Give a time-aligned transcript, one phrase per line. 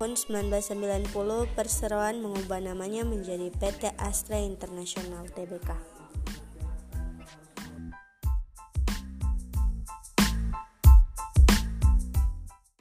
[0.00, 1.12] Tahun 1990,
[1.52, 5.99] perseroan mengubah namanya menjadi PT Astra International Tbk.